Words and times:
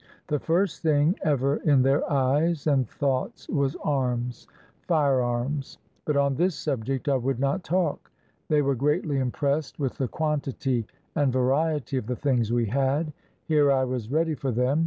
The 0.29 0.39
first 0.39 0.81
thing 0.81 1.13
ever 1.23 1.57
in 1.57 1.83
their 1.83 2.11
eyes 2.11 2.65
and 2.65 2.89
thoughts 2.89 3.47
was 3.47 3.75
arms,— 3.83 4.47
firearms,— 4.87 5.77
but 6.05 6.17
on 6.17 6.33
this 6.37 6.55
subject 6.55 7.07
I 7.07 7.17
would 7.17 7.39
not 7.39 7.63
talk. 7.63 8.11
They 8.47 8.63
were 8.63 8.73
greatly 8.73 9.19
impressed 9.19 9.77
with 9.77 9.99
the 9.99 10.07
quantity 10.07 10.87
and 11.13 11.31
variety 11.31 11.97
of 11.97 12.07
the 12.07 12.15
things 12.15 12.51
we 12.51 12.65
had. 12.65 13.13
Here 13.45 13.71
I 13.71 13.83
was 13.83 14.09
ready 14.11 14.33
for 14.33 14.49
them. 14.51 14.79